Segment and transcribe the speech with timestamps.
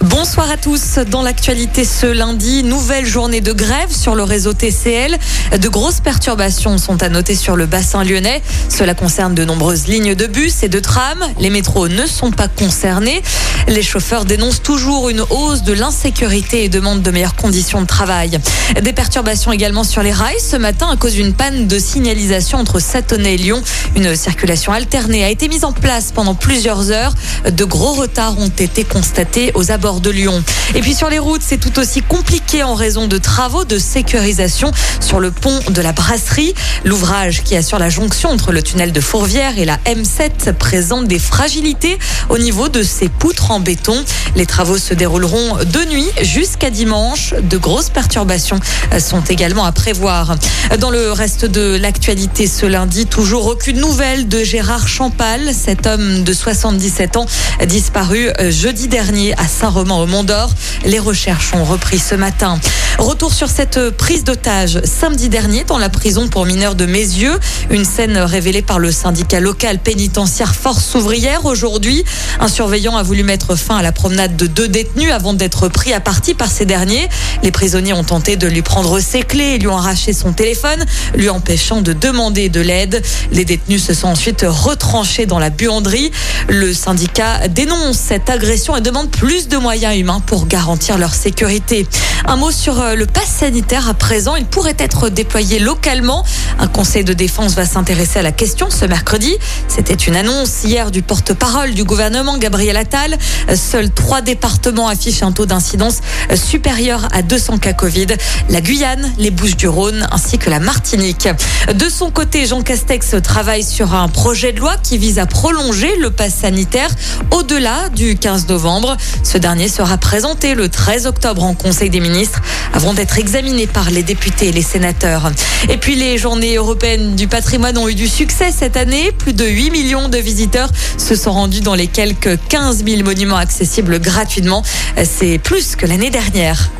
[0.00, 1.00] Bonsoir à tous.
[1.10, 5.18] Dans l'actualité ce lundi, nouvelle journée de grève sur le réseau TCL.
[5.60, 8.40] De grosses perturbations sont à noter sur le bassin lyonnais.
[8.68, 11.24] Cela concerne de nombreuses lignes de bus et de trams.
[11.40, 13.22] Les métros ne sont pas concernés.
[13.66, 18.38] Les chauffeurs dénoncent toujours une hausse de l'insécurité et demandent de meilleures conditions de travail.
[18.80, 22.78] Des perturbations également sur les rails ce matin à cause d'une panne de signalisation entre
[22.78, 23.62] Satonnet et Lyon.
[23.96, 27.14] Une circulation alternée a été mise en place pendant plusieurs heures.
[27.50, 30.42] De gros retards ont été constatés aux abords de Lyon.
[30.74, 34.70] Et puis sur les routes, c'est tout aussi compliqué en raison de travaux de sécurisation
[35.00, 36.54] sur le pont de la Brasserie.
[36.84, 41.18] L'ouvrage qui assure la jonction entre le tunnel de Fourvière et la M7 présente des
[41.18, 41.98] fragilités
[42.28, 44.04] au niveau de ses poutres en béton.
[44.36, 47.34] Les travaux se dérouleront de nuit jusqu'à dimanche.
[47.42, 48.60] De grosses perturbations
[48.98, 50.36] sont également à prévoir.
[50.80, 56.24] Dans le reste de l'actualité ce lundi, toujours aucune nouvelle de Gérard Champal, cet homme
[56.24, 57.26] de 77 ans
[57.66, 60.50] disparu jeudi dernier à saint au Mont d'Or.
[60.84, 62.58] Les recherches ont repris ce matin.
[62.98, 67.38] Retour sur cette prise d'otage samedi dernier dans la prison pour mineurs de Mézieux.
[67.70, 72.04] Une scène révélée par le syndicat local pénitentiaire Force ouvrière aujourd'hui.
[72.40, 75.92] Un surveillant a voulu mettre fin à la promenade de deux détenus avant d'être pris
[75.92, 77.08] à partie par ces derniers.
[77.44, 80.84] Les prisonniers ont tenté de lui prendre ses clés et lui ont arraché son téléphone,
[81.14, 83.00] lui empêchant de demander de l'aide.
[83.30, 86.10] Les détenus se sont ensuite retranchés dans la buanderie.
[86.48, 91.86] Le syndicat dénonce cette agression et demande plus de moyens humains pour garantir leur sécurité.
[92.26, 94.36] Un mot sur euh, le pass sanitaire à présent.
[94.36, 96.24] Il pourrait être déployé localement.
[96.58, 99.36] Un conseil de défense va s'intéresser à la question ce mercredi.
[99.68, 103.16] C'était une annonce hier du porte-parole du gouvernement, Gabriel Attal.
[103.54, 105.98] Seuls trois départements affichent un taux d'incidence
[106.34, 108.06] supérieur à 200 cas Covid.
[108.48, 111.28] La Guyane, les Bouches-du-Rhône ainsi que la Martinique.
[111.74, 115.96] De son côté, Jean Castex travaille sur un projet de loi qui vise à prolonger
[115.96, 116.90] le pass sanitaire
[117.30, 118.96] au-delà du 15 novembre.
[119.22, 122.40] Ce dernier sera présenté le 13 octobre en Conseil des ministres
[122.78, 125.32] avant d'être examiné par les députés et les sénateurs.
[125.68, 129.10] Et puis les journées européennes du patrimoine ont eu du succès cette année.
[129.10, 133.36] Plus de 8 millions de visiteurs se sont rendus dans les quelques 15 000 monuments
[133.36, 134.62] accessibles gratuitement.
[135.02, 136.70] C'est plus que l'année dernière.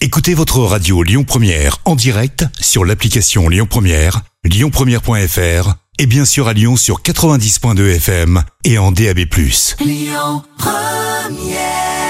[0.00, 6.48] Écoutez votre radio Lyon Première en direct sur l'application Lyon Première, lyonpremière.fr et bien sûr
[6.48, 9.20] à Lyon sur 90.2 FM et en DAB+.
[9.78, 12.01] Lyon Première